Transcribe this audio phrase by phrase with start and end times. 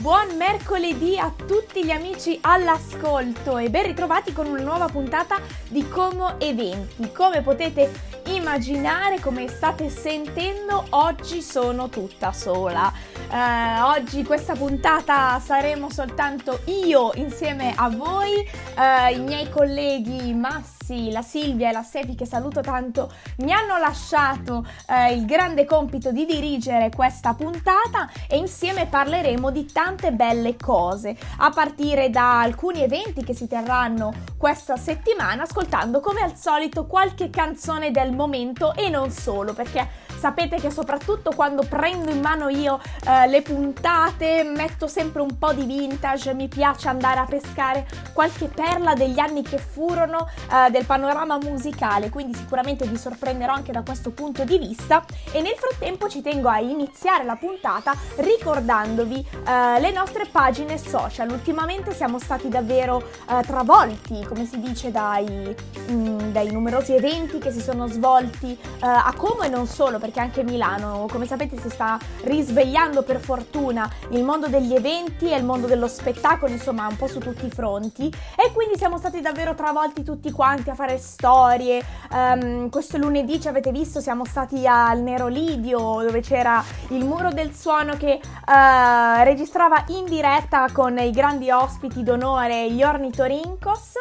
[0.00, 5.38] Buon mercoledì a tutti gli amici all'ascolto e ben ritrovati con una nuova puntata
[5.68, 7.12] di Como Eventi.
[7.12, 7.92] Come potete
[8.28, 12.89] immaginare, come state sentendo, oggi sono tutta sola.
[13.32, 21.12] Eh, oggi questa puntata saremo soltanto io insieme a voi, eh, i miei colleghi Massi,
[21.12, 26.10] la Silvia e la Sefi che saluto tanto mi hanno lasciato eh, il grande compito
[26.10, 32.82] di dirigere questa puntata e insieme parleremo di tante belle cose, a partire da alcuni
[32.82, 38.88] eventi che si terranno questa settimana, ascoltando come al solito qualche canzone del momento e
[38.88, 39.86] non solo, perché
[40.18, 45.52] sapete che soprattutto quando prendo in mano io eh, le puntate metto sempre un po'
[45.52, 50.84] di vintage, mi piace andare a pescare qualche perla degli anni che furono eh, del
[50.84, 56.08] panorama musicale, quindi sicuramente vi sorprenderò anche da questo punto di vista e nel frattempo
[56.08, 61.30] ci tengo a iniziare la puntata ricordandovi eh, le nostre pagine social.
[61.30, 65.54] Ultimamente siamo stati davvero eh, travolti, come si dice, dai,
[65.88, 69.98] mh, mm, dai, numerosi eventi che si sono svolti eh, a Como e non solo,
[69.98, 75.36] perché anche Milano, come sapete, si sta risvegliando per fortuna il mondo degli eventi e
[75.36, 78.06] il mondo dello spettacolo, insomma, un po' su tutti i fronti.
[78.36, 81.82] E quindi siamo stati davvero travolti tutti quanti a fare storie.
[82.12, 87.32] Um, questo lunedì ci avete visto, siamo stati al Nero Lidio, dove c'era il muro
[87.32, 93.94] del suono che uh, registrava in diretta con i grandi ospiti d'onore gli ornitorincos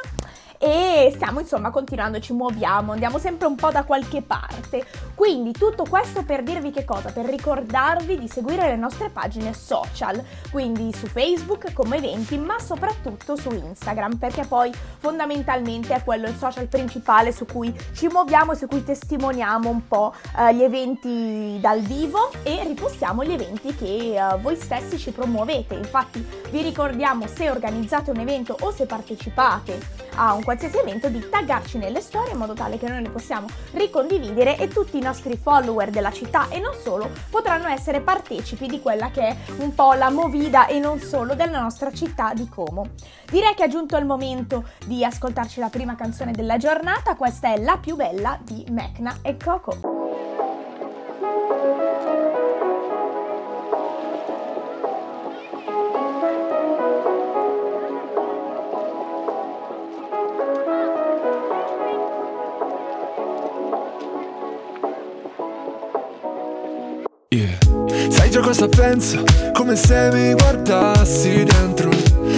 [0.61, 4.85] e stiamo insomma continuando, ci muoviamo, andiamo sempre un po' da qualche parte.
[5.15, 7.11] Quindi tutto questo per dirvi che cosa?
[7.11, 13.37] Per ricordarvi di seguire le nostre pagine social, quindi su Facebook come eventi, ma soprattutto
[13.37, 18.55] su Instagram, perché poi fondamentalmente è quello il social principale su cui ci muoviamo e
[18.55, 24.15] su cui testimoniamo un po' eh, gli eventi dal vivo e ripostiamo gli eventi che
[24.15, 25.75] eh, voi stessi ci promuovete.
[25.75, 31.27] Infatti vi ricordiamo se organizzate un evento o se partecipate a un qualsiasi evento di
[31.29, 35.37] taggarci nelle storie in modo tale che noi le possiamo ricondividere e tutti i nostri
[35.37, 39.93] follower della città e non solo potranno essere partecipi di quella che è un po'
[39.93, 42.89] la movida e non solo della nostra città di Como.
[43.29, 47.57] Direi che è giunto il momento di ascoltarci la prima canzone della giornata, questa è
[47.57, 49.98] La più bella di Mecna e Coco.
[68.49, 69.23] Cosa penso,
[69.53, 71.91] come se mi guardassi dentro.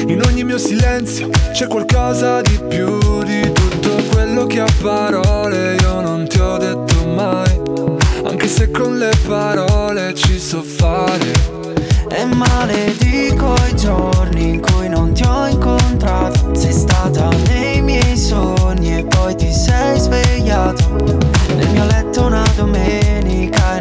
[0.07, 6.01] In ogni mio silenzio c'è qualcosa di più di tutto quello che a parole io
[6.01, 7.61] non ti ho detto mai.
[8.25, 11.31] Anche se con le parole ci so fare.
[12.09, 16.53] E maledico i giorni in cui non ti ho incontrato.
[16.53, 20.89] Sei stata nei miei sogni e poi ti sei svegliato.
[21.55, 23.79] Nel mio letto una domenica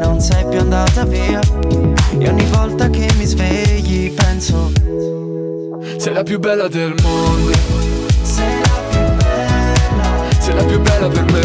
[6.21, 7.51] la più bella del mondo.
[8.23, 10.29] Sei la più bella.
[10.39, 11.41] Sei la più bella per me.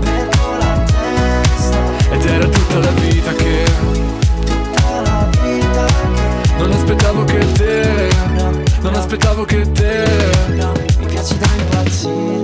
[0.00, 2.14] Perdo la testa.
[2.14, 3.64] Ed era tutta la vita che
[4.46, 8.50] Tutta la vita che Non aspettavo che te no,
[8.80, 10.04] Non no, aspettavo che te.
[10.54, 12.43] No, Mi piaci da impazzire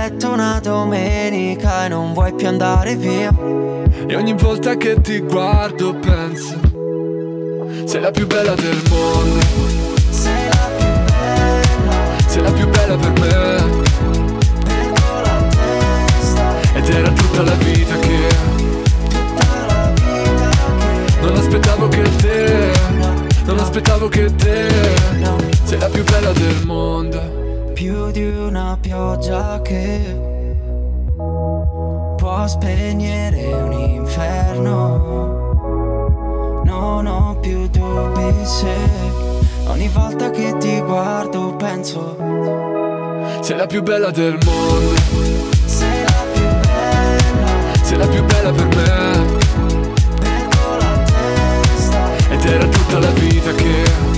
[0.00, 3.32] letto una domenica E non vuoi più andare via.
[4.06, 6.58] E ogni volta che ti guardo penso
[7.84, 9.40] Sei la più bella del mondo.
[10.10, 11.96] Sei la più bella.
[12.26, 13.28] Sei la più bella per me.
[14.64, 18.26] Perdo la testa Ed era tutta la vita che
[19.08, 22.72] Tutta la vita che Non aspettavo che te
[23.44, 24.68] Non aspettavo che te
[25.18, 27.39] No, Sei la più bella del mondo
[27.80, 30.14] più di una pioggia che
[31.16, 34.98] può spegnere un inferno.
[36.62, 38.76] Non ho più dubbi se
[39.68, 42.18] ogni volta che ti guardo penso
[43.40, 44.94] Sei la più bella del mondo
[45.64, 47.48] sei la più bella.
[47.82, 49.38] Sei la più bella per me
[50.20, 54.09] Perdo la testa, Ed era tutta la vita che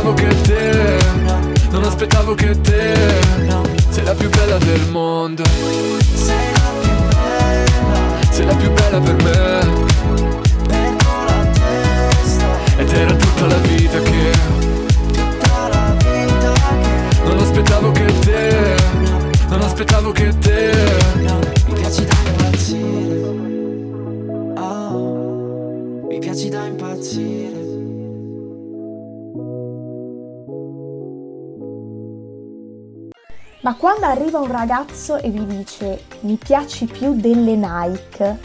[0.00, 0.98] aspettavo che te
[1.70, 2.94] Non aspettavo che te.
[3.90, 5.44] Sei la più bella del mondo.
[8.30, 9.88] Sei la più bella per me.
[10.66, 12.46] Perdo la testa
[12.78, 14.39] Ed era tutta la vita che
[33.70, 38.40] Ma quando arriva un ragazzo e vi dice mi piaci più delle Nike,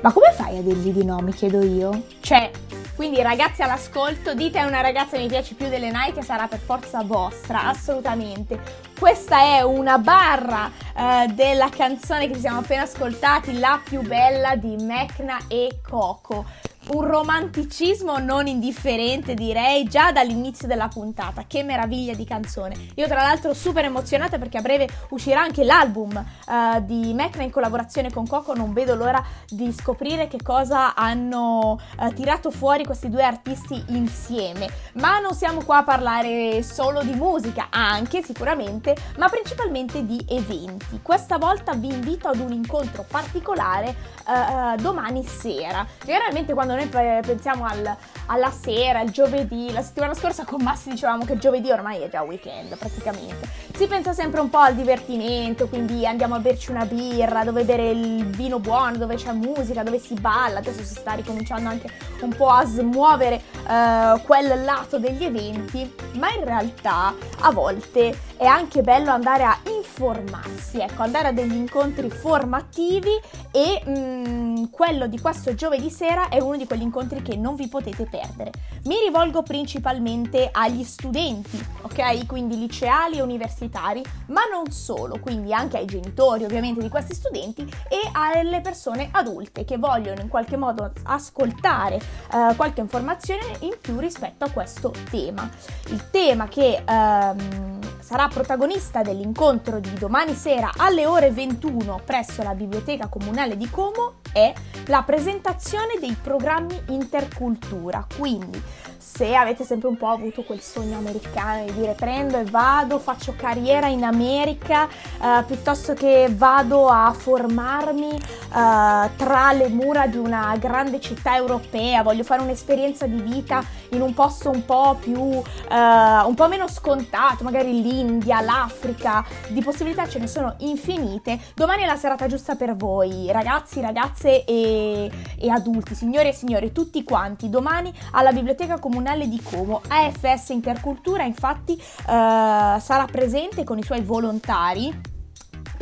[0.00, 2.04] ma come fai a dirgli di no, mi chiedo io?
[2.20, 2.48] Cioè,
[2.94, 7.02] quindi ragazzi all'ascolto, dite a una ragazza mi piace più delle Nike sarà per forza
[7.02, 8.91] vostra, assolutamente.
[9.02, 14.54] Questa è una barra eh, della canzone che ci siamo appena ascoltati, la più bella
[14.54, 16.44] di Mecna e Coco
[16.88, 21.44] un romanticismo non indifferente, direi, già dall'inizio della puntata.
[21.46, 22.74] Che meraviglia di canzone.
[22.96, 27.50] Io, tra l'altro, super emozionata perché a breve uscirà anche l'album uh, di Mecna in
[27.50, 28.54] collaborazione con Coco.
[28.54, 34.68] Non vedo l'ora di scoprire che cosa hanno uh, tirato fuori questi due artisti insieme.
[34.94, 41.00] Ma non siamo qua a parlare solo di musica, anche sicuramente, ma principalmente di eventi.
[41.02, 43.94] Questa volta vi invito ad un incontro particolare
[44.26, 45.86] uh, domani sera.
[46.04, 47.96] Generalmente, quando noi pensiamo al,
[48.26, 52.22] alla sera, il giovedì, la settimana scorsa con Massi dicevamo che giovedì ormai è già
[52.22, 53.48] weekend praticamente.
[53.74, 57.90] Si pensa sempre un po' al divertimento, quindi andiamo a berci una birra, dove bere
[57.90, 60.58] il vino buono, dove c'è musica, dove si balla.
[60.58, 61.90] Adesso si sta ricominciando anche
[62.20, 68.44] un po' a smuovere uh, quel lato degli eventi, ma in realtà a volte è
[68.44, 73.10] anche bello andare a informarsi, ecco, andare a degli incontri formativi
[73.50, 77.68] e mh, quello di questo giovedì sera è uno di quegli incontri che non vi
[77.68, 78.50] potete perdere.
[78.84, 82.26] Mi rivolgo principalmente agli studenti, ok?
[82.26, 87.62] Quindi liceali e universitari, ma non solo, quindi anche ai genitori ovviamente di questi studenti
[87.88, 93.98] e alle persone adulte che vogliono in qualche modo ascoltare eh, qualche informazione in più
[93.98, 95.48] rispetto a questo tema.
[95.88, 102.54] Il tema che ehm, sarà protagonista dell'incontro di domani sera alle ore 21 presso la
[102.54, 104.52] Biblioteca Comunale di Como è
[104.86, 108.04] la presentazione dei programmi intercultura.
[108.18, 108.60] Quindi,
[108.98, 113.34] se avete sempre un po' avuto quel sogno americano di dire prendo e vado, faccio
[113.36, 118.20] carriera in America, eh, piuttosto che vado a formarmi eh,
[118.50, 124.14] tra le mura di una grande città europea, voglio fare un'esperienza di vita in un
[124.14, 130.18] posto un po' più, eh, un po' meno scontato, magari l'India, l'Africa, di possibilità ce
[130.18, 131.38] ne sono infinite.
[131.54, 136.72] Domani è la serata giusta per voi, ragazzi, ragazze e, e adulti, signori e signori,
[136.72, 137.50] tutti quanti.
[137.50, 144.00] Domani alla Biblioteca Comunale di Como, AFS Intercultura, infatti, eh, sarà presente con i suoi
[144.00, 145.10] volontari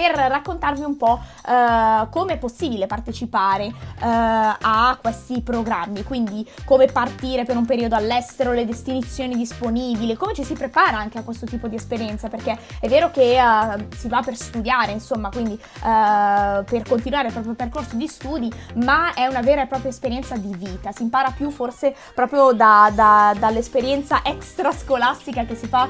[0.00, 6.86] per raccontarvi un po' uh, come è possibile partecipare uh, a questi programmi, quindi come
[6.86, 11.44] partire per un periodo all'estero, le destinazioni disponibili, come ci si prepara anche a questo
[11.44, 16.82] tipo di esperienza, perché è vero che uh, si va per studiare, insomma, quindi per
[16.88, 20.92] continuare il proprio percorso di studi, ma è una vera e propria esperienza di vita,
[20.92, 25.88] si impara più forse proprio da, da, dall'esperienza extrascolastica che si fa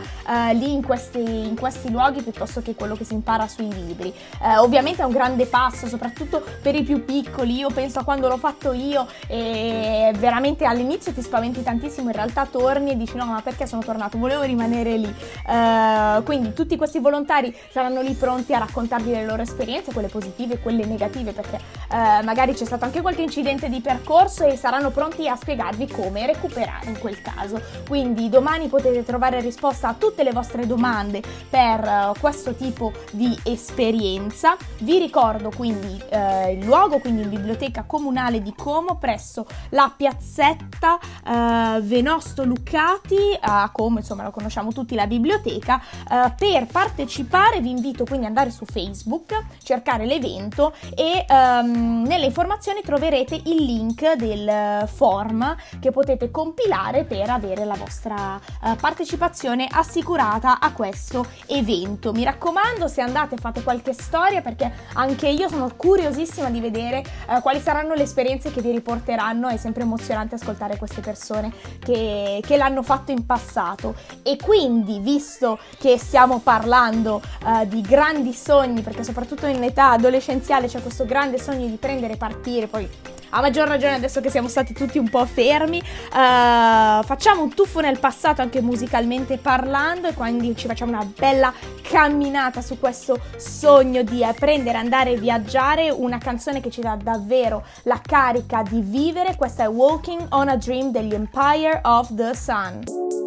[0.52, 4.14] lì in questi, in questi luoghi piuttosto che quello che si impara sui libri libri.
[4.42, 7.56] Eh, ovviamente è un grande passo, soprattutto per i più piccoli.
[7.56, 12.46] Io penso a quando l'ho fatto io e veramente all'inizio ti spaventi tantissimo, in realtà
[12.46, 14.18] torni e dici no, ma perché sono tornato?
[14.18, 15.14] Volevo rimanere lì.
[15.46, 20.54] Eh, quindi tutti questi volontari saranno lì pronti a raccontarvi le loro esperienze, quelle positive
[20.54, 24.90] e quelle negative, perché eh, magari c'è stato anche qualche incidente di percorso e saranno
[24.90, 27.60] pronti a spiegarvi come recuperare in quel caso.
[27.86, 33.36] Quindi domani potete trovare risposta a tutte le vostre domande per uh, questo tipo di
[33.44, 34.56] esperienza esperienza.
[34.78, 40.98] Vi ricordo quindi eh, il luogo, quindi in Biblioteca Comunale di Como, presso la piazzetta
[41.26, 45.80] eh, Venosto Luccati, a Como, insomma lo conosciamo tutti, la biblioteca.
[46.08, 52.26] Eh, per partecipare vi invito quindi ad andare su Facebook, cercare l'evento e ehm, nelle
[52.26, 59.66] informazioni troverete il link del form che potete compilare per avere la vostra eh, partecipazione
[59.70, 62.12] assicurata a questo evento.
[62.12, 67.04] Mi raccomando, se andate fate qualche qualche storia perché anche io sono curiosissima di vedere
[67.28, 69.46] eh, quali saranno le esperienze che vi riporteranno.
[69.46, 73.94] È sempre emozionante ascoltare queste persone che, che l'hanno fatto in passato.
[74.24, 80.66] E quindi, visto che stiamo parlando eh, di grandi sogni, perché soprattutto in età adolescenziale
[80.66, 82.88] c'è questo grande sogno di prendere e partire, poi
[83.30, 87.80] a maggior ragione adesso che siamo stati tutti un po' fermi, uh, facciamo un tuffo
[87.80, 94.02] nel passato anche musicalmente parlando e quindi ci facciamo una bella camminata su questo sogno
[94.02, 99.36] di apprendere, andare e viaggiare, una canzone che ci dà davvero la carica di vivere,
[99.36, 103.19] questa è Walking on a Dream degli Empire of the Sun.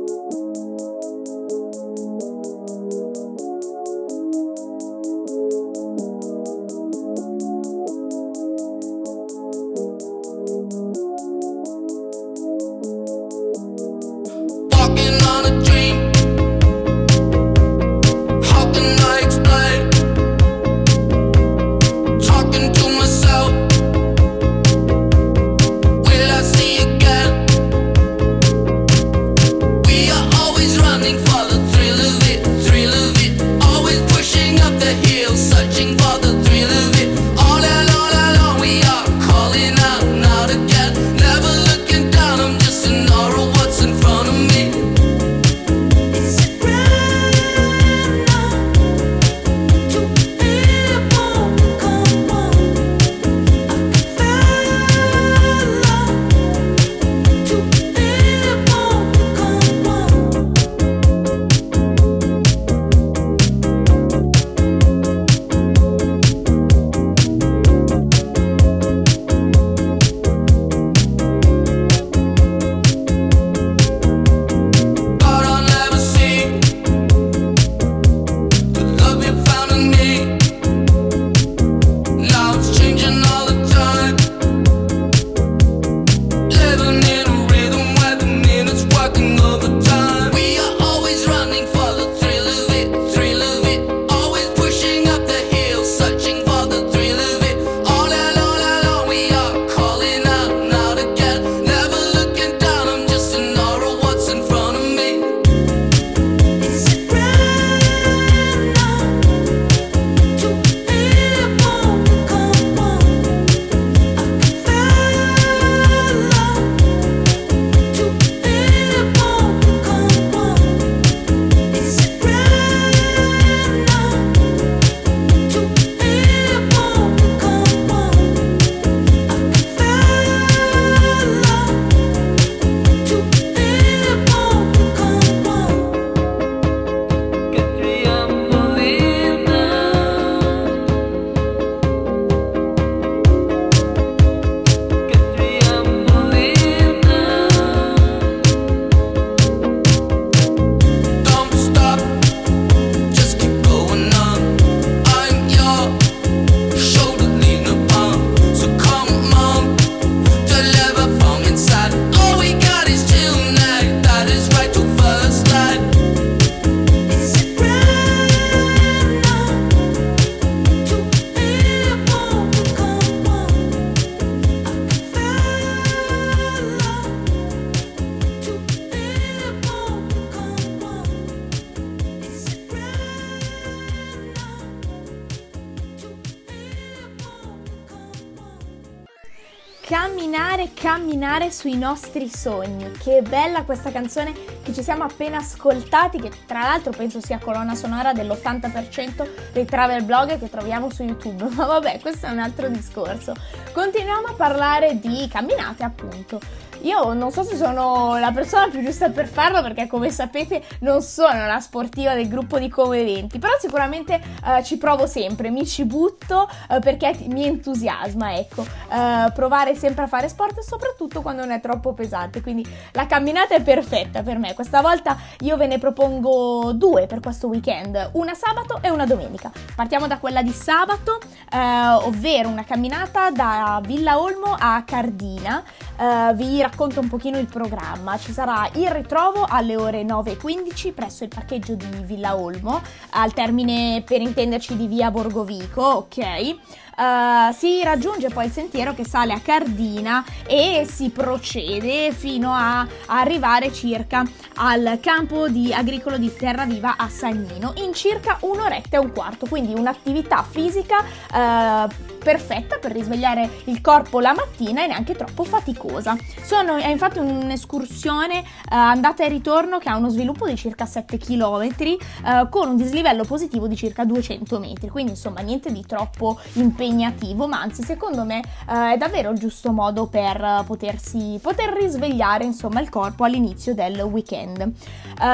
[191.34, 192.92] Camminare sui nostri sogni.
[192.92, 197.74] Che bella questa canzone che ci siamo appena ascoltati, che tra l'altro penso sia colonna
[197.74, 201.50] sonora dell'80% dei travel blog che troviamo su YouTube.
[201.56, 203.34] Ma vabbè, questo è un altro discorso.
[203.72, 206.40] Continuiamo a parlare di camminate, appunto.
[206.84, 211.02] Io non so se sono la persona più giusta per farlo perché come sapete non
[211.02, 215.66] sono la sportiva del gruppo di Come Eventi, però sicuramente uh, ci provo sempre, mi
[215.66, 221.44] ci butto uh, perché mi entusiasma, ecco, uh, provare sempre a fare sport soprattutto quando
[221.44, 224.54] non è troppo pesante, quindi la camminata è perfetta per me.
[224.54, 229.50] Questa volta io ve ne propongo due per questo weekend, una sabato e una domenica.
[229.74, 231.18] Partiamo da quella di sabato,
[231.50, 235.63] ovvero una camminata da Villa Olmo a Cardina.
[235.98, 238.18] Vi racconto racconto un pochino il programma.
[238.18, 242.82] Ci sarà il ritrovo alle ore 9.15 presso il parcheggio di Villa Olmo,
[243.12, 246.56] al termine per intenderci di via Borgovico, ok?
[246.96, 252.86] Uh, si raggiunge poi il sentiero che sale a Cardina e si procede fino a
[253.08, 254.24] arrivare circa
[254.58, 259.74] al campo di agricolo di Terraviva a Sagnino in circa un'oretta e un quarto, quindi
[259.74, 266.18] un'attività fisica uh, perfetta per risvegliare il corpo la mattina e neanche troppo faticosa.
[266.42, 271.18] Sono, è infatti un'escursione uh, andata e ritorno che ha uno sviluppo di circa 7
[271.18, 276.39] km uh, con un dislivello positivo di circa 200 metri, quindi insomma niente di troppo
[276.53, 282.46] impegnativo, ma anzi secondo me uh, è davvero il giusto modo per potersi, poter risvegliare
[282.46, 284.72] insomma il corpo all'inizio del weekend.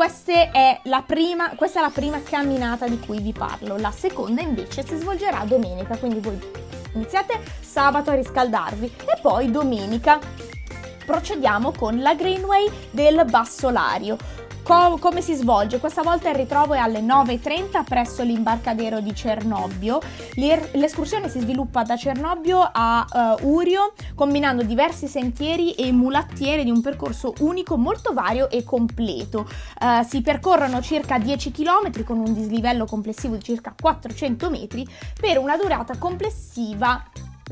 [0.51, 3.77] è prima, questa è la prima camminata di cui vi parlo.
[3.77, 6.41] La seconda invece si svolgerà domenica, quindi voi
[6.95, 10.19] iniziate sabato a riscaldarvi e poi domenica
[11.05, 14.17] procediamo con la Greenway del Bassolario.
[14.63, 15.81] Co- come si svolge?
[15.81, 19.99] Questa volta il ritrovo è alle 9.30 presso l'imbarcadero di Cernobbio.
[20.35, 26.71] L'ir- l'escursione si sviluppa da Cernobbio a uh, Urio, combinando diversi sentieri e mulattiere di
[26.71, 29.49] un percorso unico, molto vario e completo.
[29.81, 34.87] Uh, si percorrono circa 10 km con un dislivello complessivo di circa 400 metri
[35.21, 37.03] per una durata complessiva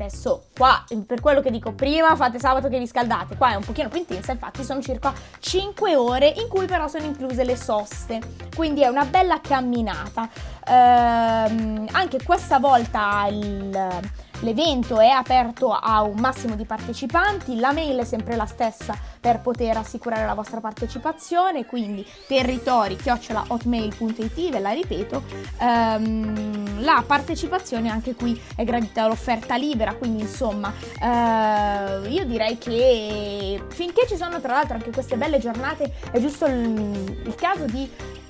[0.01, 3.63] Adesso qua, per quello che dico prima, fate sabato che vi scaldate, qua è un
[3.63, 8.19] pochino più intensa, infatti sono circa 5 ore in cui però sono incluse le soste,
[8.55, 10.27] quindi è una bella camminata.
[10.65, 13.99] Ehm, anche questa volta il
[14.41, 19.39] L'evento è aperto a un massimo di partecipanti, la mail è sempre la stessa per
[19.39, 25.23] poter assicurare la vostra partecipazione, quindi territori-hotmail.it, ve la ripeto,
[25.59, 33.63] ehm, la partecipazione anche qui è gradita l'offerta libera, quindi insomma eh, io direi che
[33.69, 37.87] finché ci sono tra l'altro anche queste belle giornate è giusto il, il caso di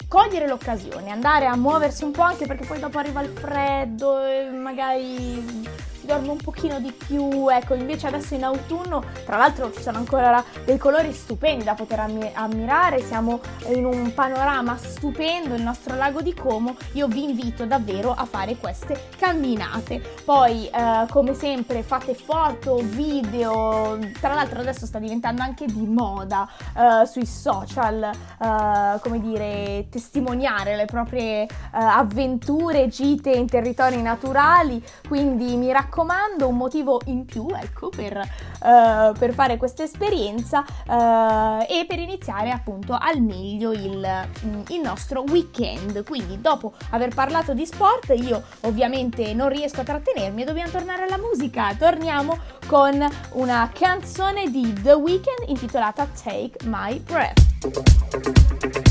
[0.09, 4.49] cogliere l'occasione, andare a muoversi un po' anche perché poi dopo arriva il freddo e
[4.49, 5.69] magari
[6.01, 9.99] si dorme un pochino di più, ecco, invece adesso in autunno, tra l'altro ci sono
[9.99, 11.99] ancora dei colori stupendi da poter
[12.33, 18.13] ammirare, siamo in un panorama stupendo, il nostro lago di Como, io vi invito davvero
[18.13, 20.01] a fare queste camminate.
[20.25, 26.49] Poi, eh, come sempre, fate foto, video, tra l'altro adesso sta diventando anche di moda
[26.75, 34.83] eh, sui social, eh, come dire, testimoniare le proprie eh, avventure, gite in territori naturali,
[35.07, 40.63] quindi mi raccomando raccomando un motivo in più, ecco, per, uh, per fare questa esperienza
[40.87, 46.05] uh, e per iniziare appunto al meglio il, mm, il nostro weekend.
[46.05, 51.03] Quindi dopo aver parlato di sport, io ovviamente non riesco a trattenermi e dobbiamo tornare
[51.03, 51.75] alla musica.
[51.77, 58.90] Torniamo con una canzone di The Weeknd intitolata Take My Breath.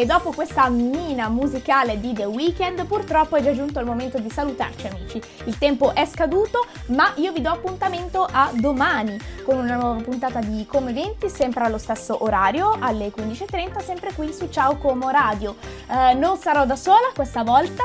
[0.00, 4.30] E dopo questa mina musicale di The Weeknd, purtroppo è già giunto il momento di
[4.30, 5.20] salutarci amici.
[5.44, 10.40] Il tempo è scaduto, ma io vi do appuntamento a domani con una nuova puntata
[10.40, 15.56] di Come 20, sempre allo stesso orario, alle 15.30, sempre qui su Ciao Como Radio.
[15.90, 17.84] Eh, non sarò da sola questa volta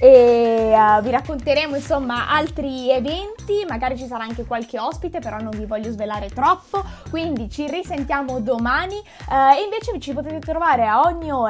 [0.00, 5.50] e eh, vi racconteremo insomma altri eventi, magari ci sarà anche qualche ospite, però non
[5.50, 11.00] vi voglio svelare troppo, quindi ci risentiamo domani eh, e invece ci potete trovare a
[11.00, 11.47] ogni ora,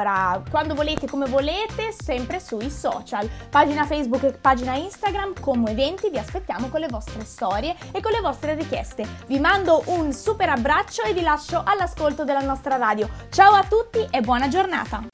[0.49, 6.17] quando volete, come volete, sempre sui social, pagina Facebook e pagina Instagram come eventi, vi
[6.17, 9.05] aspettiamo con le vostre storie e con le vostre richieste.
[9.27, 13.09] Vi mando un super abbraccio e vi lascio all'ascolto della nostra radio.
[13.29, 15.08] Ciao a tutti e buona giornata!